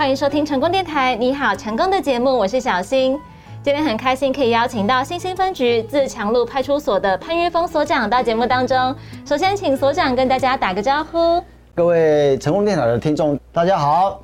[0.00, 3.20] 欢迎收听成功电台，你好，成功的节目，我是小新。
[3.62, 8.96] 今天很开心可以邀请到新兴分局自强路派出所的潘玉峰所长到节目当中。
[9.26, 11.44] 首先，请所长跟大家打个招呼。
[11.74, 14.22] 各位成功电台的听众，大家好。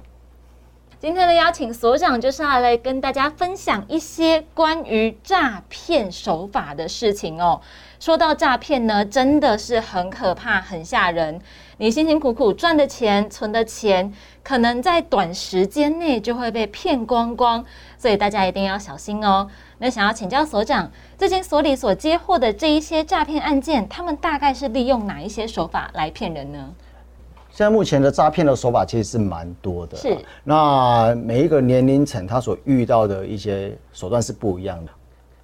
[0.99, 7.61] 今天的邀请所长就是要来跟大家分享一些关于诈骗手法的事情哦。
[8.01, 11.39] 说到诈骗呢，真的是很可怕、很吓人。
[11.79, 14.11] 你辛辛苦苦赚的钱、存的钱，
[14.43, 17.63] 可能在短时间内就会被骗光光，
[17.99, 19.47] 所以大家一定要小心哦。
[19.77, 26.73] 那想要请教所长，最近所里所接获的这一些诈骗案件，他们大概是利用哪一些手法来骗人呢？
[27.51, 30.17] 现在目前的诈骗的手法其实是蛮多的，是。
[30.45, 34.91] 那每一个年龄层他所遇到的一些手段是不一样的。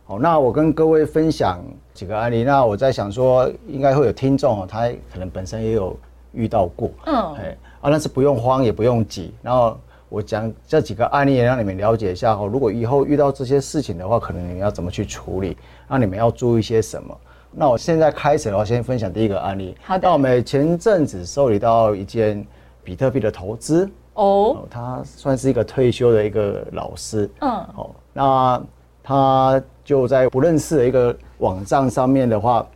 [0.05, 2.43] 好，那我跟各位分享几个案例。
[2.43, 5.95] 那我在想说，应该会有听众哦，他可能本身也有
[6.33, 6.91] 遇到过。
[7.07, 7.35] 嗯。
[7.35, 9.33] 哎，啊，但是不用慌，也不用急。
[9.43, 12.49] 然后我讲这几个案例，让你们了解一下哦。
[12.53, 15.57] 如果以后遇到这些事情的话，可能你们要怎么去处理？
[15.89, 17.17] 那你们要注意些什么？
[17.51, 19.77] 那我现在开始的话，先分享第一个案例。
[19.83, 20.09] 好的。
[20.09, 22.47] 那我们前阵子受理到一件
[22.83, 23.89] 比特币的投资。
[24.15, 24.67] 哦。
[24.71, 27.31] 他算是一个退休的一个老师。
[27.41, 27.51] 嗯。
[27.77, 28.63] 哦，那
[29.03, 32.67] 他就在不认识的一个网站上面的话，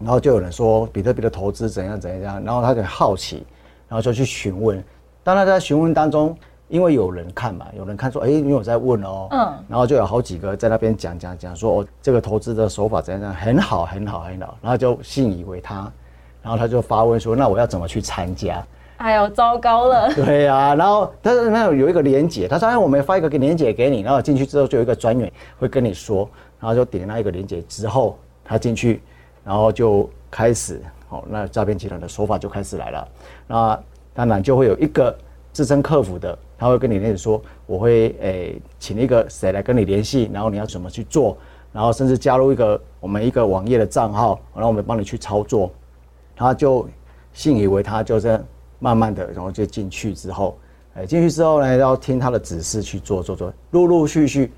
[0.00, 3.46] 然后就有人说比特币的投资怎样怎样，然后他就好奇，
[3.88, 4.82] 然后就去询问。
[5.22, 6.36] 当他在询问当中。
[6.70, 15.92] 因为有人看嘛，有人看说，哎，你有在问哦，嗯，然后就有好几个在那边讲讲讲说，哦，这个投资的手法怎样怎样，很好很好很好，然后就信以为他，
[16.40, 18.64] 然后他就发问说，那我要怎么去参加？
[18.98, 20.08] 哎呦，糟糕了。
[20.14, 26.18] 对呀，然后他说那有一个连接，他说哎，我们发一个连接给你，然后进去之后就有一个专员会跟你说，
[26.60, 29.02] 然后就点那一个连接之后，他进去，
[29.50, 33.08] 然后就开始，哦，那诈骗集团的手法就开始来了，
[33.48, 33.82] 那
[34.14, 35.12] 当然就会有一个
[35.52, 36.38] 自称客服的。
[36.56, 41.36] 他会跟你那说，我会诶请一个谁来跟你联系，然后你要怎么去做，
[41.72, 45.68] 然后甚至加入一个我们一个网页的账号，然后我们帮你去操作。
[46.36, 46.88] 他就
[47.32, 48.44] 信以为他就这样
[48.78, 50.56] 慢慢的，然后就进去之后，
[50.94, 54.52] 诶进去之后呢，要听他的指示去做做做，陆陆续续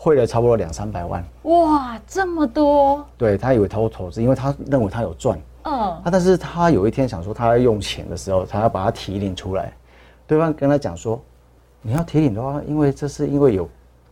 [0.00, 1.24] 汇了差不多两三百万。
[1.42, 3.04] 哇，这么多！
[3.16, 5.36] 对他以为他会投资，因为他认为他有赚。
[5.64, 5.72] 嗯。
[5.74, 9.72] 啊，但是他有一天想说他要用钱的时候，他要把它提领出来，
[10.24, 11.20] 对方跟他讲说。
[11.80, 13.66] 你要提领的话，因为这是因为有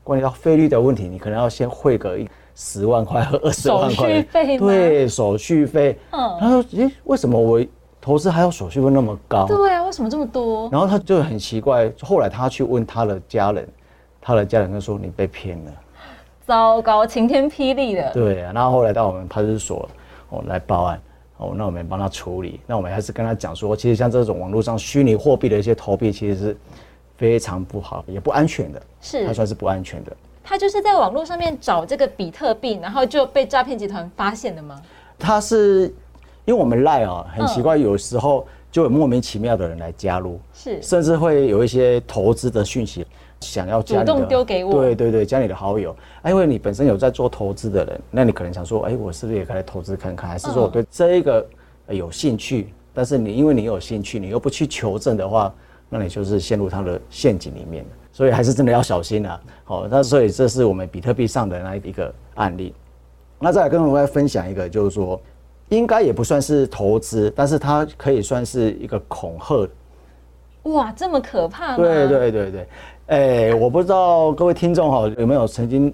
[0.05, 2.17] 关于到费率的问题，你可能要先汇个
[2.55, 5.99] 十万块和二十万块手续费对，手续费。
[6.13, 6.37] 嗯。
[6.39, 7.63] 他说：“咦，为什么我
[8.01, 10.69] 投资还要手续费那么高？”对啊，为什么这么多？
[10.71, 11.93] 然后他就很奇怪。
[12.01, 13.69] 后来他去问他的家人，
[14.27, 15.73] 他的家人就说：“你被骗了。
[16.45, 18.11] ”糟糕，晴天霹雳的。
[18.13, 19.89] 对啊，然后后来到我们派出所
[20.31, 21.01] 哦来报案
[21.37, 22.61] 哦，那我们帮他处理。
[22.67, 26.57] 那我们还是跟他讲说，其实像这种网络上虚拟货币的一些投币，其实是。
[27.19, 30.15] 非常不好，也不安全的，是它算是不安全的。
[30.45, 34.79] 他就是在网络上面找这个比特币，然后就被诈骗集团发现的吗？
[35.19, 35.85] 他是
[36.45, 43.07] 因为我们赖啊，很奇怪，有时候就有莫名其妙的人来加入，是甚至会有一些投资的讯息，
[43.41, 50.29] 想要主动丢给我，对对对，加你的好友，因为你本身有在做投资的人，那你可能想说，哎，我是不是也可以投资看看？
[50.29, 51.47] 还是说我对这一个
[51.89, 52.73] 有兴趣？
[52.93, 55.53] 但是你因为你有兴趣，你又不去求证的话。
[55.89, 59.41] 那你就是陷入他的陷阱里面所以还是真的要小心啊。
[59.63, 62.75] 好，那所以这是我们比特币上的那一个案例。
[63.39, 65.21] 那再来跟我们分享一个，就是说，
[65.69, 69.69] 应该也不算是投资，但是它可以算是一个恐吓。
[70.65, 71.77] 哇，这么可怕？
[71.77, 72.69] 对对对对，
[73.07, 75.93] 哎，我不知道各位听众哈有没有曾经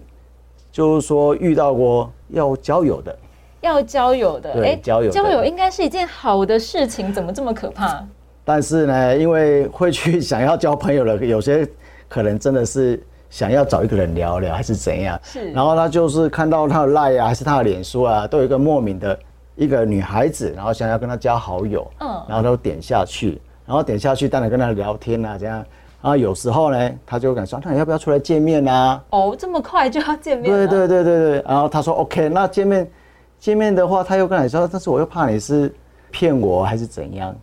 [0.70, 3.14] 就是说遇到过要交友的，
[3.60, 8.02] 要交友的，哎，交友交友应该是一件好的事情，怎么这么可怕？
[8.44, 11.68] 但是呢，因为会去想要交朋友的，有些
[12.08, 12.98] 可能真的是
[13.28, 15.20] 想要找一个人聊聊，还是怎样？
[15.22, 15.52] 是。
[15.52, 19.18] 然后他就是看到他的赖啊，还是他的脸书啊，都有一个莫名的
[19.54, 21.86] 一个女孩子，然后想要跟他加好友。
[22.00, 22.22] 嗯。
[22.26, 25.62] 然后都点下去，然后点下去，当然跟他聊天啊，这样。
[26.02, 30.52] 然后有时候呢，他就敢说：“那你要不要出来见面啊？”哦，这么快就要见面？
[30.52, 31.42] 对对对对对。
[31.46, 32.90] 然后他说：“OK，那见面
[33.38, 35.72] 见面的话，他又跟你说，但是我又怕你是
[36.10, 37.34] 骗我还是怎样。”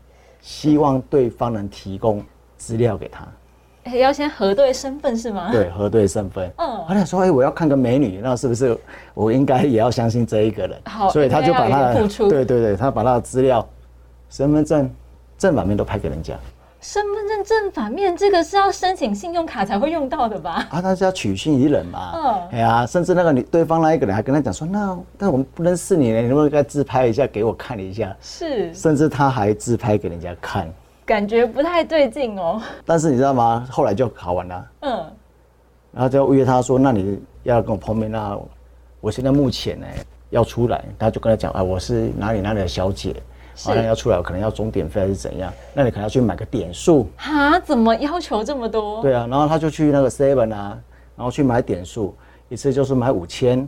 [0.42, 2.24] 希望对方能提供
[2.56, 3.28] 资料给他，
[3.84, 5.50] 哎，要先核对身份是吗？
[5.52, 6.50] 对，核对身份。
[6.58, 8.76] 嗯，他想说，哎，我要看个美女，那是不是
[9.14, 10.82] 我应该也要相信这一个人？
[10.86, 13.68] 好，所以他就把他的，对对对，他把他的资料、
[14.30, 14.90] 身份证
[15.38, 16.34] 正反面都拍给人家。
[16.82, 20.66] 身份证正反面，这个是要申请信用卡才会用到的吧？
[20.72, 22.12] 啊，他是要取信于人嘛。
[22.16, 28.16] 嗯，哎呀，甚至那个女对方那一个人还跟他讲说，那但我们不认识你呢，你能不能再自拍一下给我看一下？
[28.22, 30.72] 是，甚至他还自拍给人家看。
[31.06, 32.62] 感觉不太对劲哦。
[32.86, 33.68] 但是你知道吗？
[33.70, 34.92] 后来就好玩了，嗯，
[35.92, 38.40] 然后就约他说：“那你要跟我碰面，那
[39.02, 39.86] 我现在目前呢
[40.30, 43.16] 要出来。”他就跟他讲：“啊，我是哪里哪里的小姐，
[43.62, 45.52] 好像要出来，我可能要终点费还是怎样？
[45.74, 49.02] 那你可能要去买个点数。”哈，怎么要求这么多？
[49.02, 50.78] 对啊，然后他就去那个 Seven 啊，
[51.16, 52.16] 然后去买点数，
[52.48, 53.68] 一次就是买五千，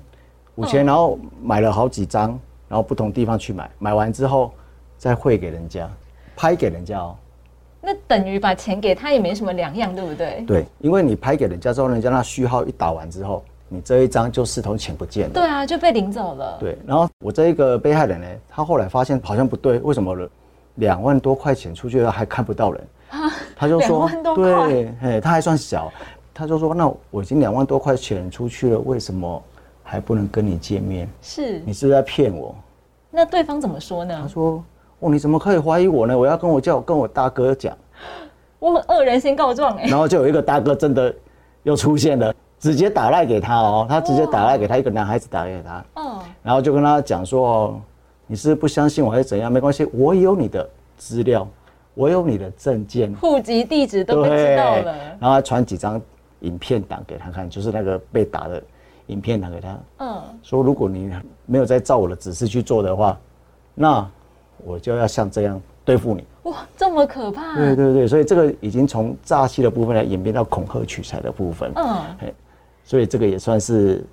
[0.55, 4.51] 五千，然后买了好几张，然后不同地方去买，买完之后
[4.97, 5.89] 再汇给人家，
[6.35, 7.15] 拍给人家哦。
[7.81, 10.43] 那等于把钱给他也没什么两样，对不对？
[10.47, 13.43] 对，因为你拍给人家之后，人家那序号一打完之后，
[13.73, 15.33] 你这一张就视同钱不见了。
[15.33, 16.57] 对啊，就被领走了。
[16.59, 20.13] 对，然后我这一个被害人呢，他后来发现好像不对，为什么
[20.75, 22.88] 两万多块钱出去了还看不到人？
[23.12, 25.89] 啊他就说，对，嘿，他还算小，
[26.33, 29.41] 他就说，那我已经两万多块钱出去了，为什么
[29.83, 31.07] 还不能跟你见面？
[31.21, 32.53] 是你，是不是在骗我？
[33.09, 34.27] 那对方怎么说呢他？
[34.27, 34.63] 说，
[35.00, 36.17] 哦，你怎么可以怀疑我呢？
[36.17, 37.77] 我要跟我叫跟我大哥讲，
[38.59, 41.13] 我很恶人先告状哎、然后就有一个大哥真的
[41.63, 47.81] 又出现了，直接打赖给他哦，他直接打赖给他一个男孩子打给他，嗯，然后就跟他讲说，哦，
[48.28, 49.52] 你是不相信我还是怎样？
[49.52, 51.48] 没关系，我有你的资料，
[51.96, 54.96] 我有你的证件，户籍地址都被知道了。
[55.19, 56.00] 然后还传几张
[56.42, 58.62] 影片档给他看，就是那个被打的
[59.08, 61.12] 影片档给他，嗯，说如果你
[61.48, 63.18] 没有再照我的指示去做的话，
[63.74, 64.08] 那
[64.63, 66.24] 我就要像这样对付你。
[66.44, 67.56] 哇，这么可怕。
[67.56, 72.34] 对对对，所以这个已经从诈欺的部分来演变到恐吓取财的部分，嗯，嘿，
[72.83, 74.04] 所以这个也算是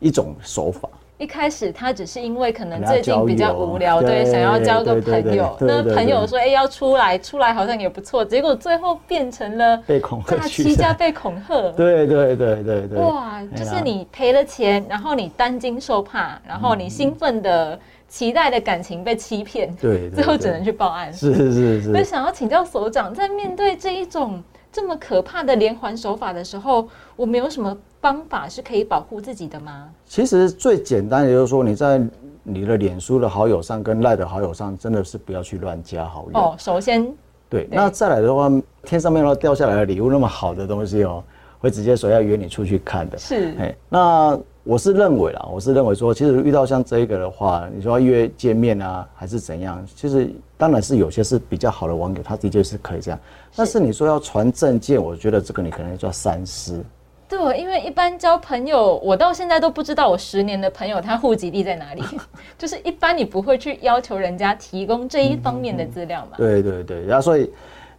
[0.00, 0.88] 一种手法。
[1.18, 5.56] 一开始他只是因为可能最近比较无聊，对，想要交个朋友。
[5.60, 8.22] 那朋友对说，哎，要出来，出来好像也不错。
[8.22, 11.54] 结果最后变成了被恐吓欺加被恐吓。
[11.72, 21.10] 对对对对对，哇，就是你赔了钱，然后你担惊受怕，然后你兴奋的期待的感情被欺骗，对最后只能去报案。
[21.10, 26.86] 是是所以是，想要请教所长，在面对这一种这么可怕的连环手法的时候，
[27.16, 27.74] 我们有什么
[28.06, 29.88] 方法是可以保护自己的吗？
[30.06, 32.00] 其实最简单的就是说你在
[32.44, 36.38] 你的脸书的好友上跟赖的好友上，真的是不要去乱加好友。
[36.38, 37.12] 哦，首先
[37.48, 38.48] 对，那再来的话，
[38.84, 41.20] 天上面要掉下来的礼物那么好的东西哦，
[41.58, 43.18] 会直接说要约你出去看的。
[43.18, 49.84] 是哎，那我是认为啦，我是认为说，其实遇到像这个的话，你说要约见面啊，还是怎样？
[49.96, 53.18] 其实当然是有些是比较好的网友，他的确是可以这样。
[53.56, 56.80] 但是你说要传证件，我觉得这个你可能就要三思。
[57.28, 62.02] 对，因为一般交朋友，我到现在都不知道我十年的朋友他户籍地在哪里，
[62.56, 66.36] 就是一般你不会去要求人家提供这一方面的资料嘛。
[66.36, 67.52] 对对对，然后所以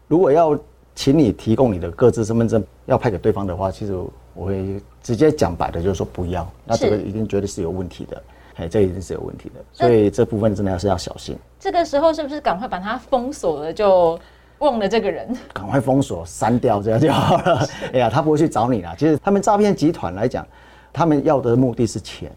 [0.07, 0.57] 如果要
[0.95, 3.93] 请你提供你的各自身份证要派给对方的话，其实
[4.33, 8.23] 我会直接讲白的，就是说不要，那这个一定绝对是有问题的，
[8.55, 14.17] 哎，这一定是有问题的，所以这部分真的还是要小心，这个时候是不是赶快把它封锁了，就
[14.59, 15.27] 忘了这个人？
[15.53, 17.67] 赶快封锁删掉，这样就好了。
[17.93, 18.95] 哎呀，他不会去找你啦。
[18.97, 20.45] 其实他们诈骗集团来讲，
[20.91, 22.31] 他们要的目的是钱，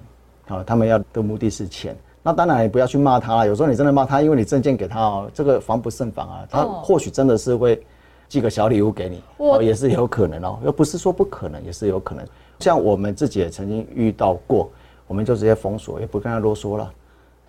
[0.49, 1.97] 啊，他们要的目的是钱。
[2.23, 3.47] 那当然，也不要去骂他啦。
[3.47, 6.47] 有时候你真的骂他，因为你证件给他哦，这个防不胜防啊。
[6.51, 7.83] 他哦或许真的是会
[8.29, 10.59] 寄个小礼物给你，哦，也是有可能哦。
[10.63, 12.23] 又不是说不可能，也是有可能。
[12.59, 14.71] 像我们自己也曾经遇到过，
[15.07, 16.93] 我们就直接封锁，也不跟他啰嗦了。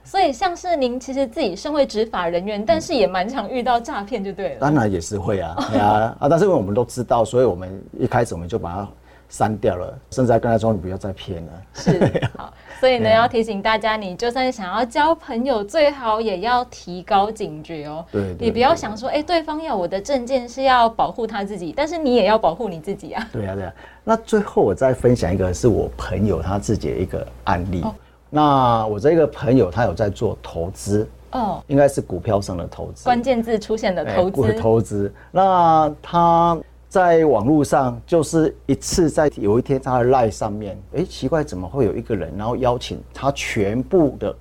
[0.03, 4.60] 所以像是您其实自己身为执法人员，但是也蛮常遇到诈骗，就对了。
[4.60, 6.27] 当然也是会啊， 对啊啊！
[6.27, 8.88] 但是因为我们都知道，所以我们一开始我们就把它
[9.29, 11.51] 删掉了，甚至还跟他说你不要再骗了。
[11.74, 18.03] 是好，所以呢，啊要提醒大家，你就算想要交朋友，最好也要提高警觉哦。
[18.12, 23.29] 对对你不要想说，哎、对方要我的证件是要保护他自己，但是你也要保护你自己啊。
[23.31, 23.74] 对啊，对啊。
[24.03, 27.81] 那最后我再分享一个是我朋友他自己的一个案例。
[27.84, 27.93] 哦
[28.33, 33.03] 那我这个朋友他有在做投资，哦，应该是股票上的投资。
[33.03, 35.13] 关键字出现的哎投资，股投资。
[35.31, 36.57] 那他
[36.88, 44.33] 在网络上就是一次在有一天他的 line 上面，哎，奇怪，怎么会有一个人，然后邀请他全部的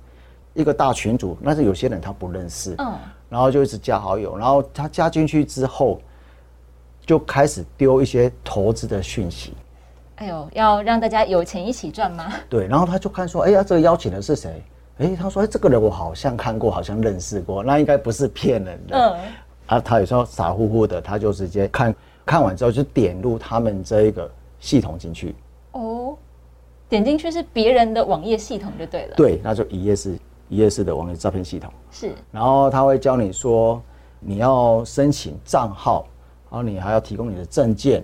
[0.53, 2.93] 一个大群组，但是有些人他不认识，嗯，
[3.27, 5.99] 然后就一直加好友，然后他加进去之后，
[7.05, 9.53] 就开始丢一些投资的讯息。
[10.21, 12.31] 哎呦，要让大家有钱一起赚吗？
[12.47, 14.61] 对，然后他就看说，哎呀，这个邀请的是谁？
[14.99, 18.95] 哎，他说，哎，这个人我好像看过，好像认识过，那应该不是骗人的。
[18.95, 19.19] 嗯，
[19.65, 25.35] 啊，他有时候傻乎乎的，他就直接看看完之后就点入他们这一个系统进去，
[25.71, 26.15] 哦，
[26.87, 33.81] 点进去是别人的网页系统就对了。，对，那就一页式一页式的网页诈骗系统，是然后他会教你说
[34.19, 36.05] 你要申请账号，
[36.51, 38.03] 然后你还要提供你的证件，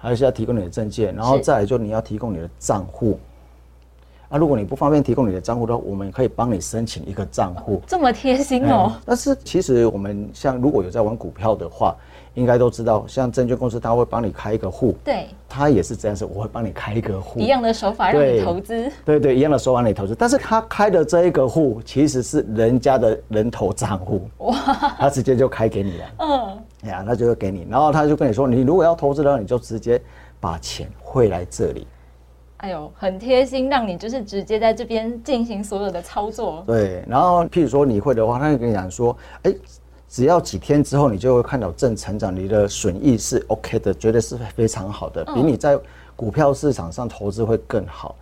[0.00, 3.18] 还是要提供你的证件，然后再来就你要提供你的账户，
[4.28, 7.82] 啊，如果你不方便提供你的账户的话，我们可以帮你申请一个账户。
[7.86, 8.92] 这么贴心哦。
[9.04, 11.96] 但是其实我们像如果有在玩股票的话，
[12.34, 18.90] 应该都知道，像证券公司他会帮你开一个户，对，他也是这样子，我会帮你开一个户，一样的手法让你投资。
[19.04, 20.14] 对对，一样的手法让你投资。
[20.14, 24.54] 但是他开的这一个户其实是人家的人头账户，哇，
[24.98, 26.04] 他直接就开给你了。
[26.18, 30.00] 嗯，哎呀，他就会给你，然后他就跟你说，你如果要投资的话，你就直接
[30.40, 31.86] 把钱汇来这里。
[32.58, 36.64] 哎呦，很贴心，让你就是直接在这边进行所有的操作。
[36.66, 39.54] 对，然后譬如说你会的话，他就跟你讲说，哎，
[40.08, 45.78] 只要几天之后，你就会看到正成长，你的损益是 OK 的，绝对是非常好的，比你在
[46.16, 48.16] 股票市场上投资会更好。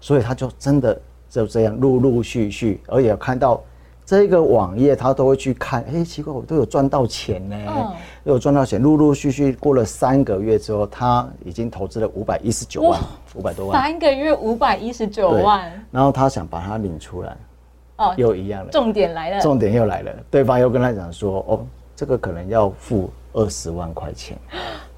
[0.00, 3.62] 所以他就真的就这样陆陆续续，而且看到。
[4.06, 7.56] 这个网页他都会去看，哎，奇怪，我都有赚到钱呢，
[8.24, 8.82] 都有赚到钱。
[8.82, 13.00] 陆陆续续过了三个月之后，他已经投资了五百一十九万，
[13.36, 13.80] 五百多万。
[13.80, 15.70] 三个月五百一十九万。
[15.92, 17.36] 然后他想把它领出来，
[18.00, 18.70] 哦，又一样了。
[18.70, 20.12] 重点来了，重点又来了。
[20.30, 24.36] 对方又跟他讲说，哦，这个可能要付二十万块钱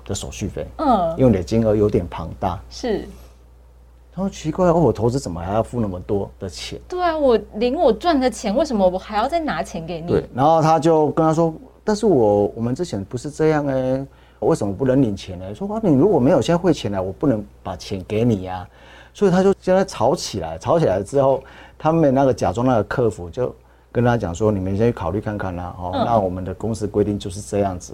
[0.04, 2.58] 的手续费，嗯，因为你的金额有点庞大。
[2.70, 3.06] 是。
[4.14, 6.78] 他说奇怪哦，我投资怎么还要付那么多的钱？
[6.86, 10.06] 对啊，我领我赚的钱，为什么我还要再拿钱给你？
[10.06, 14.06] 对，然后他就跟他说，但是我我们之前不是这样哎，
[14.40, 15.54] 为什么不能领钱呢？
[15.54, 18.68] 说啊你如果没有先汇钱来，我不能把钱给你呀。
[19.14, 21.42] 所以他就现在吵起来，吵起来之后，
[21.82, 23.52] 他们那个假装那个客服就
[23.90, 25.74] 跟他讲说，你们先去考虑看看啦。
[25.76, 27.92] 哦，那我们的公司规定就是这样子。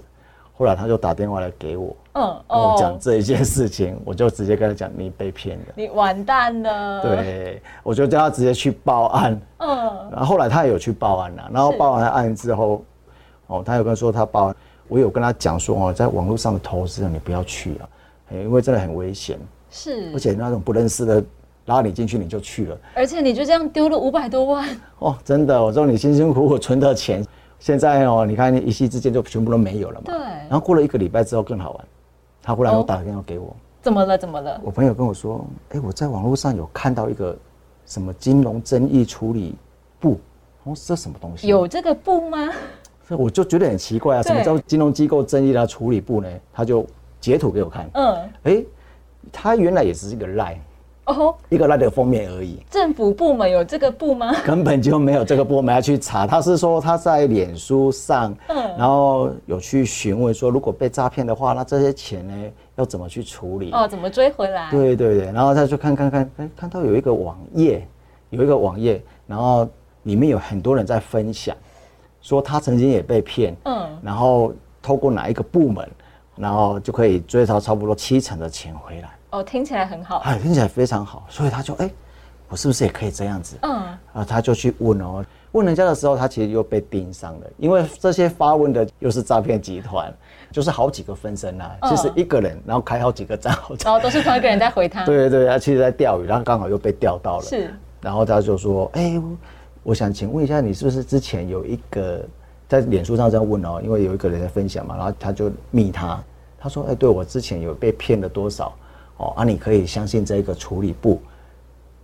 [0.55, 7.01] 后来他就打电话来给我，嗯，我讲这一件事情，我就直接跟他讲，你被骗了，你完蛋了。
[7.01, 9.67] 对，我就叫他直接去报案，嗯，
[10.11, 12.83] 然后后来他也有去报案了，然后报完案之后，
[13.47, 14.53] 哦，他有跟说他报，
[14.87, 17.89] 我有跟他讲说哦，在网络上的投资你不要去啊，
[18.29, 19.39] 因为真的很危险，
[19.71, 21.23] 是，而且那种不认识的
[21.69, 27.23] 拉你进去你就去了，而且你就这样丢了五百多万，哦，真的，我说你辛辛苦苦存的钱。
[27.59, 30.05] 现在哦，你看一夕之间就全部都没有了嘛。
[30.05, 30.15] 对。
[30.15, 31.85] 然后过了一个礼拜之后更好玩，
[32.41, 33.53] 他忽然又打电话给我。
[33.81, 34.17] 怎么了？
[34.17, 34.59] 怎么了？
[34.63, 37.37] 我朋友跟我说，哎，我在网络上有看到一个
[37.85, 39.55] 什么金融争议处理
[39.99, 40.17] 部，
[40.63, 41.47] 哦，这什么东西？
[41.47, 42.49] 有这个部吗？
[43.09, 46.29] 我就觉得很奇怪啊，什么叫金融机构争议的处理部呢？
[46.53, 46.87] 他就
[47.19, 47.89] 截图给我看。
[47.93, 48.29] 嗯。
[48.43, 48.63] 哎，
[49.33, 50.57] 他原来也是一个赖。
[51.09, 52.59] 哦，一个那个封面而已。
[52.69, 54.31] 政府部门有这个部吗？
[54.45, 56.27] 根本就没有这个部门要去查。
[56.27, 62.33] 他是说他在脸书上，嗯，然后有去询问说，如果被诈骗的话，那这些钱呢
[62.75, 63.71] 要怎么去处理？
[63.71, 64.69] 哦，怎么追回来？
[64.69, 67.85] 对对对，然后他就看看看，哎，看到有一个网页，
[68.29, 69.67] 有一个网页，然后
[70.03, 71.55] 里面有很多人在分享，
[72.21, 75.89] 说他曾经也被骗，嗯，然后透过哪一个部门，
[76.35, 79.09] 然后就可以追到差不多七成的钱回来。
[79.31, 81.89] 哦，听起来很好，哎，听起来非常好，所以他就哎，
[82.47, 83.57] 我是不是也可以这样子？
[83.61, 83.71] 嗯，
[84.13, 90.11] 啊，他就去问哦，问人家的时候，他其实又被盯上了，因为这些发问的又是诈骗集团，
[90.51, 97.71] 就是好几个分身呐，其实一个人，然后开好几个账号，然后都是同一个人在回他，对对对，他其实在钓鱼，然后刚好又被钓到了，是，
[98.01, 99.21] 然后他就说，哎，
[99.83, 102.25] 我想请问一下，你是不是之前有一个
[102.67, 106.19] 在脸书上这样问哦，因为有一个人在分享嘛，然后他就密他，
[106.59, 108.73] 他说，哎，对我之前有被骗了多少？
[109.19, 111.21] 哦，啊，你可以相信这个处理部，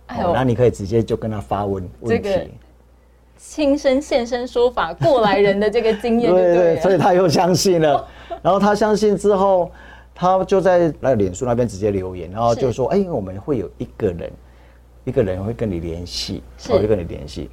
[0.08, 2.50] 哦，那你可以直接就跟他发问问题，
[3.38, 8.06] 亲身现身说法，过来人的这个经验，对对，所以他又相信了，
[8.42, 9.70] 然后他相信之后，
[10.14, 14.30] 他就在那脸书那边直接留言，然后就说，哎，我们会有一个人，
[15.04, 17.50] 一个人会跟你联系，我会跟你联系，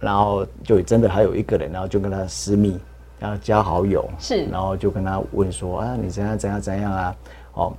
[0.00, 2.80] 然后就真的还有一个人，然后就跟他私密，
[3.20, 7.16] 然后加好友，是，然后就跟他问说，啊，你怎样怎样怎样啊，
[7.54, 7.72] 哦。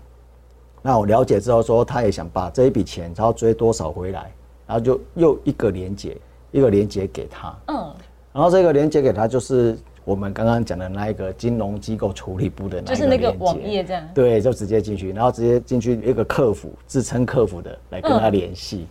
[0.85, 4.31] 那我了解之后说，他也想把这一笔钱，然后追多少回来，
[4.67, 6.15] 然后就又一个连接，
[6.51, 7.51] 一个连接给他。
[7.69, 7.91] 嗯，
[8.31, 14.07] 然后这个连接给他就是我们刚刚讲的那一个金融机构处理部的，就是那个网页这样。
[14.13, 18.85] 对，就直接进去，然后直接进去一个客服，自称客服的来跟他联系。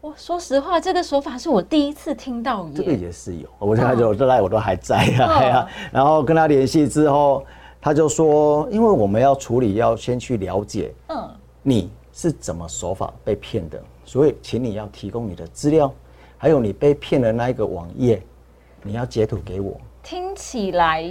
[0.00, 2.68] 我说实话，这个手法是我第一次听到。
[2.74, 7.44] 这个也是有，我现在就这来我都还在啊， 然后跟他联系之后。
[7.80, 11.30] 他就说：“因为我们要处理，要先去了解，嗯，
[11.62, 15.92] 你是怎么手法被骗的，所以请你要提供你的资料，
[16.36, 18.20] 还有你被骗的那一个网页，
[18.82, 19.80] 你要截图给我。
[20.02, 21.08] 听起来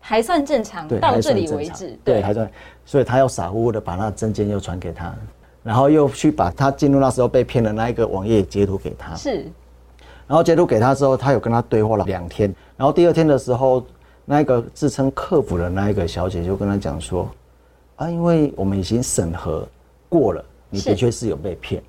[0.00, 2.50] 还算正常，到这里为止，对，还算。
[2.84, 5.14] 所以他又傻乎乎的把那证件又传给他，
[5.62, 9.46] 然后又去把他进入那时候被骗的那一个网页截图给他，是。
[10.26, 13.86] 然后截图给他之后，他有跟他对话了两天，然后第二天的时候。”
[14.28, 17.30] 那一个自称客服的那一个小姐就跟他讲说，
[17.94, 19.66] 啊，因为我们已经审核
[20.08, 21.80] 过了，你的确是有被骗，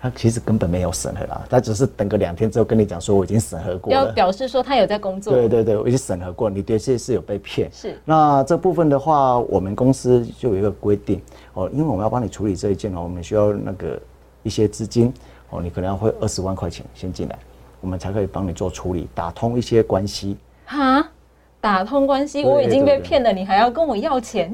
[0.00, 4.12] 他其实根本没有审核啦，他只是等个两天之后跟你讲说我已经审核过了要了。
[4.12, 5.32] 表示说他有在工作。
[5.32, 7.70] 对对对，我已经审核过，你的确是有被骗。
[7.70, 11.20] 是那这部分的话，我们公司就有一个规定
[11.52, 14.00] 哦，因为我们要帮你处理这一件哦，我们需要那个
[14.42, 15.12] 一些资金
[15.50, 17.38] 哦，你可能要汇二十万块钱先进来，
[17.82, 20.38] 我们才可以帮你做处理，打通一些关系。
[20.70, 21.02] 哈，
[21.60, 24.52] 打通关系，我已经被骗了，你还要跟我要钱？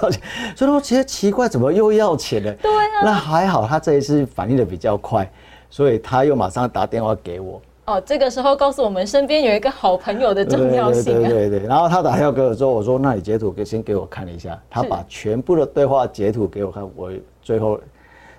[0.00, 0.22] 要钱，
[0.54, 2.52] 所以说觉得奇怪，怎么又要钱了？
[2.54, 5.28] 对啊那还好，他这一次反应的比较快，
[5.68, 7.60] 所以他又马上打电话给我。
[7.86, 11.28] 哦，这个时候告诉我们身边有一个好朋友的重要性啊。
[11.28, 17.10] 对对对对，然后他打电话给我之后，我说：“那你截图给先给我看一下。”他把全部的对话截图给我看，我
[17.42, 17.80] 最后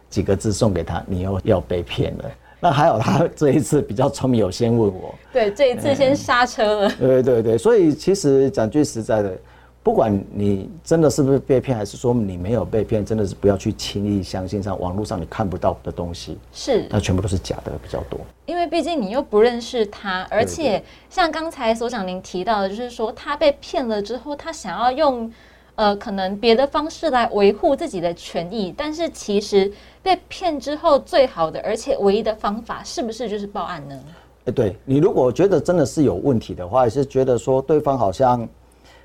[0.07, 2.25] 几个字送给他：“你又要被骗了。”
[2.59, 5.15] 那还好，他这一次比较聪明，有先问我。
[5.31, 6.91] 对，这一次先刹车了。
[6.99, 9.37] 对对对，所以其实讲句实在的，
[9.81, 18.19] 不管你真的是不是被骗，还是说你没有被骗，真的是不要去轻易相信上网络上你看不到的东西，是那全部都是假的比较多。
[18.45, 25.31] 因为毕竟你又不认识他，而且像刚才所长您提到的，就是说他被骗了之后，他想要用
[25.75, 33.99] 呃可能别的方式来维护自己的权益，但是其实被骗之后最好的而且唯一的方法，是不是就是报案呢？
[34.45, 38.47] 哎，对你如果觉得真的是有问题的话，也是觉得说对方好像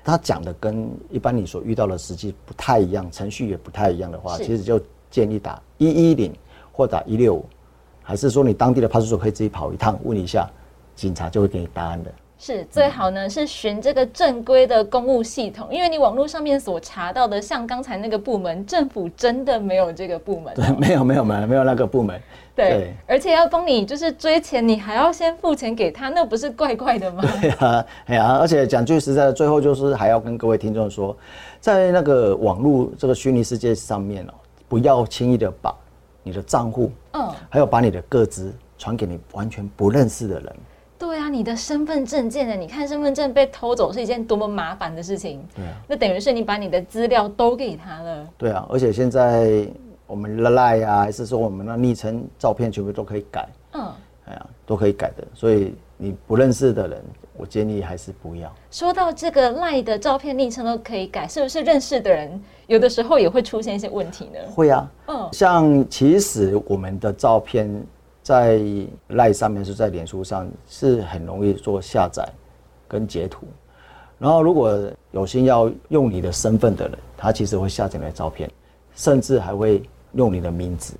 [0.03, 4.79] 他讲的跟一般你所遇到的实际不太一样，程序也不太一样的话，其实就
[5.11, 6.33] 建议打一一零
[6.71, 7.45] 或打一六五，
[8.01, 10.49] 还是说你当地的派出所可以自己跑一趟问一下，
[10.95, 12.11] 警察就会给你答案的。
[12.37, 22.21] 是最好呢，是循这个正规的公务系统，因为你网络上面所查到的，像刚才那个部门，政府真的没有这个部门哦、对， 没有没有没有没有那个部门。
[22.53, 27.21] 对，而且要帮你就是追钱，你还要先付钱给他，那不是怪怪的吗？
[27.41, 31.15] 对啊，哎呀，而且讲句实在的，最后就是还要跟各位听众说，
[31.59, 34.33] 在那个网络这个虚拟世界上面哦，
[34.69, 35.75] 不要轻易的把
[36.23, 40.55] 你的账户，嗯，还有把你的个资传给你完全不认识的人。
[40.97, 42.55] 对啊，你的身份证件呢？
[42.55, 45.45] 你看身份证被偷走是一件多么麻烦的事情。
[45.55, 48.27] 对啊，那等于是你把你的资料都给他了。
[48.37, 49.67] 对啊，而且现在
[50.07, 53.91] 我们的 line 啊，还是说我们的昵称、照片，全部都可以改，嗯，
[54.27, 55.27] 哎呀，都可以改的。
[55.33, 57.03] 所以你不认识的人，
[57.35, 58.53] 我建议还是不要。
[58.71, 64.39] 说到这个赖的照片昵称都可以改，是不是认识的人有的时候也会出现一些问题呢？
[64.53, 67.69] 会啊，嗯，像其实我们的照片
[68.25, 68.59] 在
[69.09, 72.27] 赖上面是在脸书上是很容易做下载
[72.87, 73.45] 跟截图，
[74.17, 78.49] 然后如果有心要用你的身份的人，他其实会下载你的照片，
[78.95, 79.83] 甚至还会
[80.13, 80.95] 用你的名字。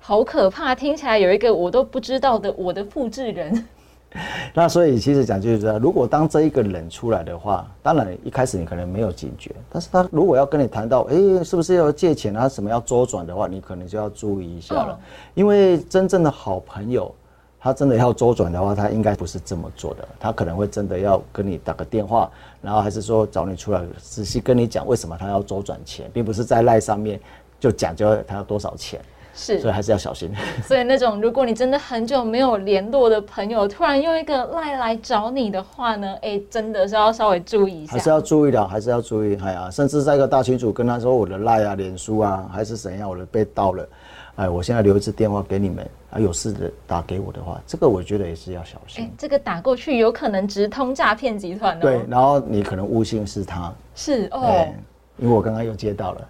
[0.00, 3.64] 好可怕，听起来有一个我都不知道的我的复制人。
[4.54, 17.14] 那所以其实讲就是说，如果当这一个人出来的话，当然一开始你可能没有警觉，但是他如果要跟你谈到，诶，是不是要借钱啊，什么要周转的话，你可能就要注意一下了，嗯因为真正的好朋友，
[17.60, 22.30] 他真的要周转的话，他应该不是这么做的，他可能会真的要跟你打个电话，
[22.62, 27.20] 然后还是说找你出来仔细跟你讲为什么他要周转钱，并不是在赖上面
[27.60, 29.00] 就讲究他要多少钱，
[29.38, 30.30] 是所以还是要小心。
[30.66, 37.92] 所以那种如果你真的很久没有联络的朋友，突然用一个赖来找你的话呢，哎，真的是要稍微注意一下。
[37.92, 43.88] 还是要注意的，还是要注意，哎呀，甚至在一个大群组跟他说我的赖啊、脸书啊，还是怎样，我的被盗了，
[44.34, 51.80] 哎，我现在留一次电话给你们，啊，有事的打给我的话，这个我觉得也是要小哎心。，这个打过去有可能直通诈骗集团哦。
[51.80, 54.74] 对，，然后你可能误信是他，是哦哎，，
[55.18, 56.28] 因为我刚刚又接到了，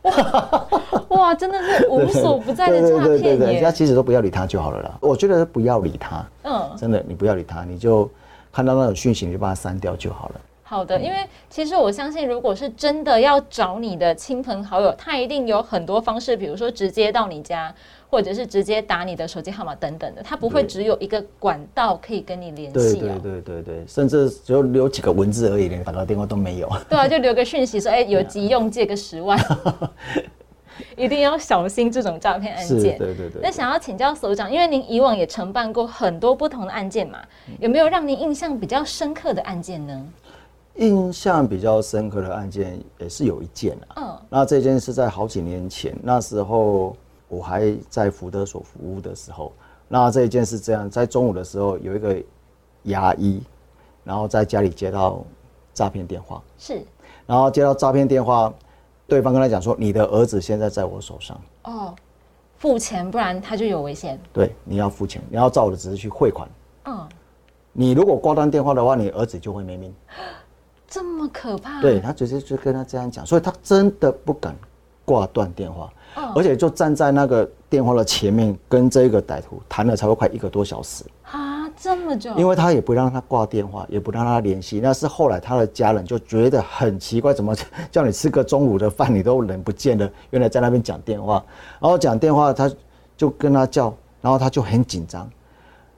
[1.10, 3.72] 哇，真的是无所不在的诈对骗对，他耶。
[3.72, 4.98] 其实都不要理他就好了啦。
[5.00, 8.10] 我觉得不要理他，嗯，真的，你不要理他，你就
[8.52, 10.34] 看到那种讯息，你就把它删掉就好了。
[10.68, 11.16] 好的，因为
[11.48, 17.74] 其实我相信，如果是真的要找你的亲朋好友，他一定有很多方式，比如说直接到你家，
[18.10, 23.18] 或者是直接打你的手机号码等等的，他不会只有一个管道可以跟你联对对系哦。
[23.22, 26.70] 对对对，甚至只有留几个文字而已，连打个电话都没有。
[26.90, 29.38] 对啊，就留个讯息说，哎、有急用，借个十万，
[30.98, 32.98] 一定要小心这种诈骗案，件。
[32.98, 33.40] 对对对。
[33.42, 37.20] 那想要请教所长，因为您以往也承办过很多不同的案件嘛，
[37.58, 40.06] 有没有让您印象比较深刻的案件呢？
[40.78, 43.94] 印象比较深刻的案件也是有一件啊。
[43.96, 46.96] 嗯，那这件是在好几年前，那时候
[47.28, 49.52] 我还在福德所服务的时候，
[49.88, 52.16] 那这一件是这样，在中午的时候有一个
[52.84, 53.42] 牙医，
[54.04, 55.24] 然后在家里接到
[55.74, 56.80] 诈骗电话，是
[57.26, 58.52] 然后接到诈骗电话，
[59.08, 61.92] 对方跟他讲说，你的儿子现在在我手上，哦，
[62.56, 64.16] 付钱，不然他就有危险。
[64.32, 66.48] 对，你要付钱，你要照我的指示去汇款。
[66.84, 67.08] 嗯，
[67.72, 69.92] 你如果挂断电话的话，你儿子就会没命。
[70.88, 71.80] 这么可怕？
[71.82, 74.56] 对他直接就跟他这样讲，所以他真的不敢
[75.04, 81.04] 挂断电话，哦而且就站在那个电话的前面，跟这个歹徒谈了差不多快一个多小时。
[81.30, 84.80] 啊，这么久，因为他也不让他挂电话，也不让他联系。
[84.80, 87.54] 那是后来他的家人就觉得很奇怪，怎么
[87.92, 90.10] 叫你吃个中午的饭，你都人不见了？
[90.30, 91.44] 原来在那边讲电话，
[91.78, 92.70] 然后讲电话，他
[93.14, 95.28] 就跟他叫，然后他就很紧张，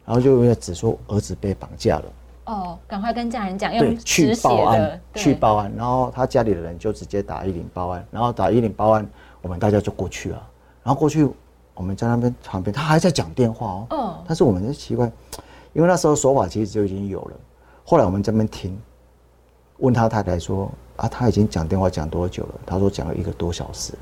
[0.04, 2.04] 然后就只说儿子被绑架了，
[2.50, 5.72] 哦，赶快跟家人讲，要，去报案，，去报案。
[5.76, 9.08] 然后他家里的人就直接打一零报案，然后打一零报案，
[9.40, 10.48] 我们大家就过去了。
[10.82, 11.28] 然后过去，
[11.74, 13.86] 我们在那边旁边，他还在讲电话哦。
[13.90, 15.06] 哦但是我们就奇怪，
[15.72, 17.36] 因为那时候手法其实就已经有了。
[17.84, 18.76] 后来我们这边听，
[19.76, 22.54] 问他太太说啊，他已经讲电话讲多久了？
[22.66, 23.94] 他说讲了一个多小时，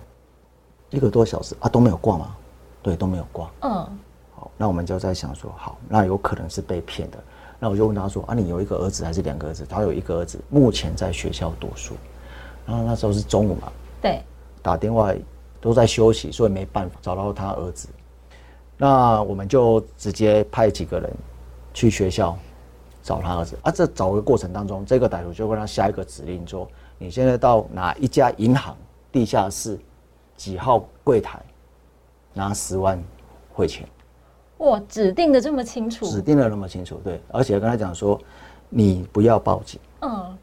[0.89, 2.35] 一个多小时啊都没有挂吗？
[2.83, 3.51] 对，都没有挂。
[3.61, 3.71] 嗯，
[4.35, 7.19] 好，那我们就在想说，好，那有可能是被骗的。
[7.59, 9.67] 那我就问他说，啊，你有一个儿子还是两个儿子？
[9.69, 11.95] 他有一个儿子，目前在学校读书。
[12.65, 14.23] 然后那时候是中午嘛，对，
[14.63, 15.13] 打电话
[15.61, 17.89] 都在休息，所以没办法找到他儿子。
[18.77, 21.11] 那我们就直接派几个人
[21.75, 22.39] 去学校
[23.03, 23.59] 找他儿子。
[23.63, 28.77] 啊，这找的过程当中，这个歹徒就跟他下一个指令说：“你现在到哪一家银行
[29.11, 29.77] 地下室
[30.37, 31.41] 几号柜台
[32.35, 33.03] 拿十万
[33.53, 33.89] 汇钱。”
[34.59, 38.21] 哇，指定的这么清楚，指定的那么清楚，对，而且跟他讲说，
[38.69, 40.37] 你不要报警，嗯，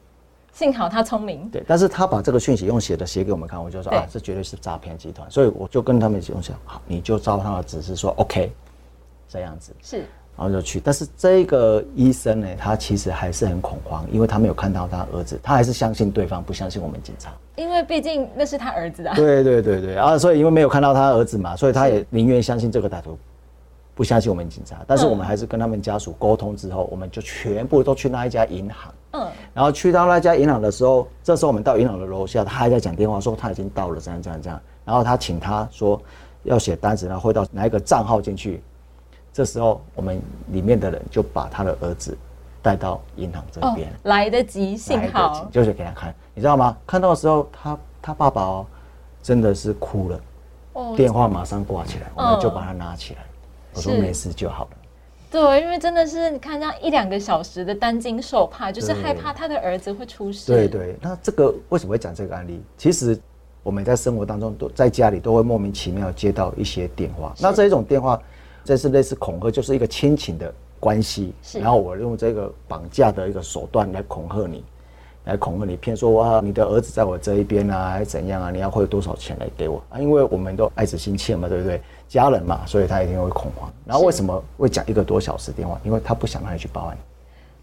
[0.52, 8.50] 幸好他聪明，对，但是他把这个讯息用写的写给我们看，我就说啊，这绝对是诈骗集团，所以我就跟他们用讲，好，你就照他的指示说 OK，
[9.28, 10.04] 这样子，是。
[10.38, 17.32] 然后就去，但是这个医生呢，他其实还是很恐慌，因为他没有看到他儿子，他还是相信对方，不相信我们警察。
[17.54, 19.96] 因为毕竟那是他儿子啊，对对对对。
[19.96, 23.16] 啊，所以因为没有看到他儿子嘛，所以他也宁愿相信这个歹徒，
[23.96, 24.76] 不相信我们警察。
[24.86, 28.94] 但是我们还是跟他们家属沟通之后，我们就全部都去那一家银行。
[29.12, 34.60] 嗯，然后去到那家银行的时候，这时候我们到银行的楼下，他还在讲电话，说他已经到了，这样这样这样。
[34.84, 36.00] 然后他请他说
[36.44, 38.62] 要写单子，然后汇到哪一个账号进去。
[39.32, 42.16] 这时候我们里面的人就把他的儿子
[42.62, 46.76] 带到银行这哦边。，来得及，幸好，就是给他看，你知道吗？
[46.86, 48.66] 看到的时候，他他爸爸哦，
[49.22, 50.20] 真的是哭了，
[50.72, 53.25] 哦电话马上挂起来，我们就嗯把他拿起来。
[53.76, 54.70] 我说没事就好了。
[55.30, 60.46] 对，因为真的是你看这样一两个小时的担惊受怕，就是害怕他的儿子会出事。
[60.46, 62.62] 对，对，那这个为什么会讲这个案例？
[62.78, 63.18] 其实
[63.62, 68.18] 我们在生活当中都在家里都会莫名其妙接到一些电话，那这一种电话，
[68.64, 74.64] 这是类似恐吓，就是一个亲情的关系，是然后我用这个绑架的一个手段来恐吓你。
[75.26, 78.50] 来恐吓你，骗说哇，你的儿子在我这一边啊，还是怎样啊？
[78.50, 79.98] 你要汇多少钱来给我啊？
[79.98, 81.80] 因为我们都爱子心切嘛，对不对？
[82.08, 83.68] 家人嘛，所以他一定会恐慌。
[83.84, 85.80] 然后为什么会讲一个多小时电话？
[85.84, 86.96] 因为他不想让你去报案。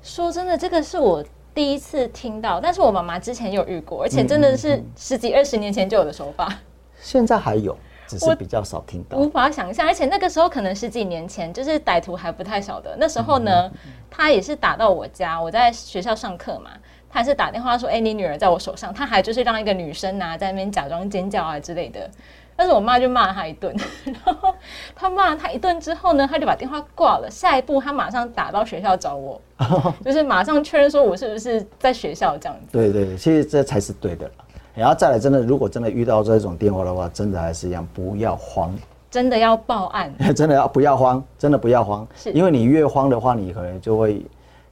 [0.02, 1.24] 说真的，这个是我
[1.56, 6.54] 第一次听到，但是我妈妈之前有遇过，而且真的是十几二十年前就有的手法。
[7.00, 9.18] 现在还有，只是我比较少听到。
[9.18, 12.94] 无法想象，而且那个时候可能十几年前，就是歹徒还不太晓得。
[13.00, 13.72] 那时候嗯呢，
[14.12, 16.72] 他也是打到我家，我在学校上课嘛，
[17.14, 22.10] 他还是打电话说：“哎、你女儿在我手上。”他还就是让一个女生啊在那边假装尖叫啊之类的。
[22.56, 24.54] 但是我妈就骂了他一顿， 然后
[24.96, 27.28] 他骂了他一顿之后呢，他就把电话挂了。
[27.30, 29.40] 下一步他马上打到学校找我，
[30.04, 32.68] 就是马上确认说我是不是在学校这样子。
[32.72, 34.30] 对对对，其实这才是对的。
[34.76, 38.76] 然后再来，真的，如果真的遇到这种电话的话，真的还是一样，不要慌，
[39.12, 44.24] 真的要报案， 真的要不要慌，真的不要慌是，因为你越慌的话，你可能就会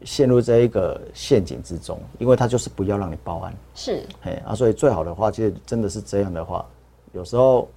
[0.04, 6.66] 陷入这一个陷阱之中，因为他就是不要让你报案，是哎啊，所以最好的话，其实真的是这样的话，
[7.14, 7.68] 有时候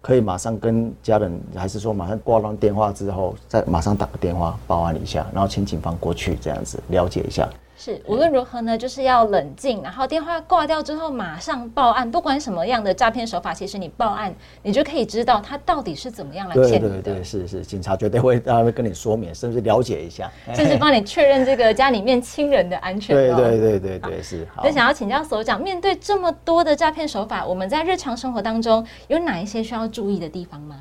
[0.00, 7.48] 可以马上跟家人，还是说马上挂断电话之后，再马上打个电话报案一下，然后请警方过去这样子了解一下。
[7.84, 12.08] 是，无论如何呢，就是要冷静，然后电话挂掉之后马上报案。
[12.08, 20.30] 不管什么样的诈骗手法，其实你报案，你就可以知道他到底是怎么样来骗你的对对，，是是，警察绝对会他会跟你说明，甚至了解一下。
[20.54, 23.36] 甚至帮你确认这个家里面亲人的安全、哦。
[23.36, 24.46] 对对对对对，是。
[24.54, 30.76] 好那想要请教所长，面对这么多的诈骗手法，我们在日常生活当中有哪一些需要注意的地方吗？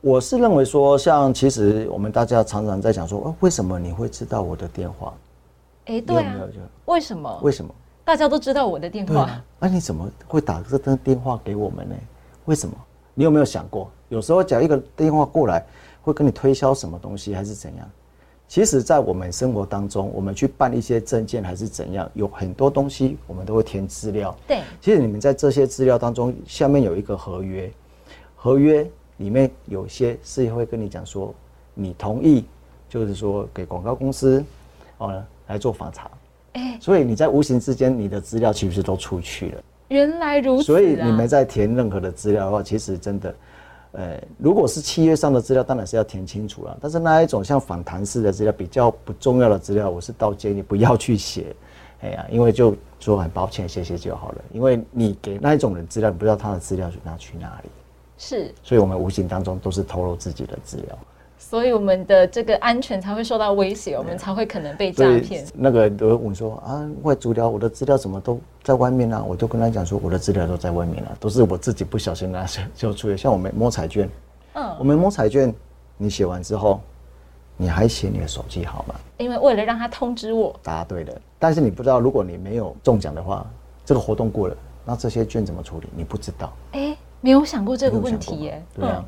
[0.00, 5.14] 我是认为说，像其实我们大家常常在讲说，哦，为什么你会知道我的电话？
[5.86, 6.34] 哎，对啊
[6.84, 7.40] 为什么？
[7.42, 7.74] 为什么？
[8.04, 11.94] 大家都知道我的电话对啊，那、你怎么会打这通电话给我们呢？
[12.44, 12.76] 为什么？
[13.14, 15.64] 你有没有想过，有时候讲一个电话过来，
[16.02, 17.90] 会跟你推销什么东西，还是怎样？
[18.48, 24.36] 其实，在我们生活当中，我们去办一些证件还是怎样，有很多东西我们都会填资料。
[24.46, 27.68] 对，其实你们在这些资料当中，下面有一个合约，
[28.36, 31.34] 合约里面有些是会跟你讲说，
[31.74, 32.44] 你同意，
[32.88, 34.44] 就是说给广告公司
[34.98, 36.10] 哦来做访查，
[36.54, 39.62] 哎，所以你在无形之间，你的资料其实都出去了。
[39.88, 43.34] 原来如此、啊，所以你们在填任何的资料的话，其实真的，
[43.92, 46.76] 呃，如果是契约上的资料，当然是要填清楚了。
[46.80, 51.54] 但是那一种像访谈式的资料，比较不重要的资料，我是倒建议不要去写。
[52.02, 54.44] 哎呀，因为就说很抱歉，谢谢就好了。
[54.52, 57.70] 因为你给那一种人资料，你不知道他的资料拿去哪里，
[58.18, 60.98] 是，所以我们无形当中都是透露自己的资料。
[61.48, 65.46] 所以我们的这个安全才会受到威胁，我们才会可能被诈骗。
[65.54, 69.22] 那个有问说啊，外资料我的资料怎么都在外面啊？
[69.24, 73.16] 我就跟他讲说，我的资料都在外面了，都是我自己不小心拿就出来。
[73.16, 74.10] 像我们摸彩券，
[74.54, 75.54] 嗯，我们摸彩券，
[75.96, 76.80] 你写完之后，
[77.56, 80.52] 你还写你的手机号码，因为为了让他通知我。
[80.64, 83.46] 答对了，但是你不知道，如果你没有中奖的话，
[83.84, 85.86] 这个活动过了，那这些券怎么处理？
[85.94, 86.52] 你不知道。
[86.72, 88.60] 哎，没有想过这个问题耶。
[88.74, 89.04] 对啊。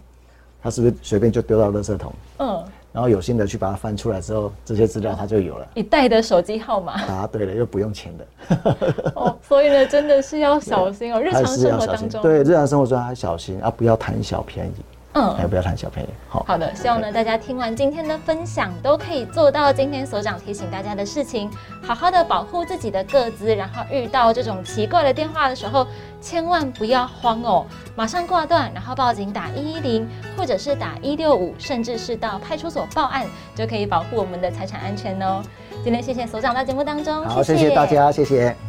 [0.62, 2.12] 他是不是随便就丢到垃圾桶？
[2.38, 5.66] 嗯，然后有心的去把它翻出来之后，这些资料他就有了。
[5.74, 7.02] 你带的手机号码？
[7.06, 9.12] 答对了，又不用钱的。
[9.14, 11.20] 哦，所以呢，真的是要小心哦。
[11.22, 14.72] 日常生活当中，对日常生活中要小心啊，不要贪小便宜。
[15.18, 16.08] 嗯，还不要贪小便宜。
[16.28, 21.50] 好好的，希望呢大家听完今天的分享，都可以做到今天所长提醒大家的事情，
[21.82, 25.86] 好好的保护自己的个资，然后遇到这种奇怪的电话的时候，
[26.20, 35.42] 千万不要慌哦，马上挂断，然后报警打一一零，或者是打一六五，甚至是到派出所报案，就可以保护我们的财产安全哦。
[35.82, 38.67] 今天谢谢所长到节目当中，好，谢谢大家，谢谢。